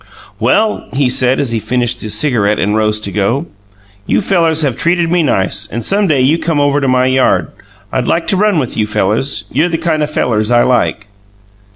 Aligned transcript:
"Well," 0.39 0.85
he 0.93 1.09
said 1.09 1.39
as 1.39 1.51
he 1.51 1.59
finished 1.59 2.01
his 2.01 2.17
cigarette 2.17 2.57
and 2.57 2.75
rose 2.75 2.99
to 3.01 3.11
go, 3.11 3.45
"you 4.07 4.19
fellers 4.19 4.63
have 4.63 4.75
treated 4.75 5.11
me 5.11 5.21
nice 5.21 5.67
and 5.67 5.85
some 5.85 6.07
day 6.07 6.21
you 6.21 6.39
come 6.39 6.59
over 6.59 6.81
to 6.81 6.87
my 6.87 7.05
yard; 7.05 7.51
I'd 7.93 8.07
like 8.07 8.25
to 8.29 8.35
run 8.35 8.57
with 8.57 8.75
you 8.75 8.87
fellers. 8.87 9.43
You're 9.51 9.69
the 9.69 9.77
kind 9.77 10.01
of 10.01 10.09
fellers 10.09 10.49
I 10.49 10.63
like." 10.63 11.05